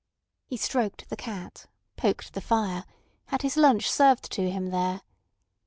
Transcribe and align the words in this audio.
He 0.47 0.57
stroked 0.57 1.07
the 1.11 1.15
cat, 1.15 1.67
poked 1.95 2.33
the 2.33 2.41
fire, 2.41 2.85
had 3.27 3.43
his 3.43 3.55
lunch 3.55 3.87
served 3.87 4.31
to 4.31 4.49
him 4.49 4.71
there. 4.71 5.03